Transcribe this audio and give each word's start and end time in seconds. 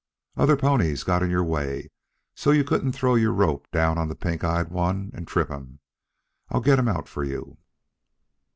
"Other 0.35 0.57
ponies 0.57 1.03
got 1.03 1.21
in 1.21 1.29
your 1.29 1.43
way 1.43 1.91
so 2.33 2.49
you 2.49 2.63
couldn't 2.63 2.93
throw 2.93 3.13
your 3.13 3.31
rope 3.31 3.69
down 3.69 3.99
on 3.99 4.07
the 4.07 4.15
pink 4.15 4.43
eyed 4.43 4.69
one 4.69 5.11
and 5.13 5.27
trip 5.27 5.49
him. 5.49 5.77
I'll 6.49 6.59
get 6.59 6.79
him 6.79 6.87
out 6.87 7.07
for 7.07 7.23
you." 7.23 7.59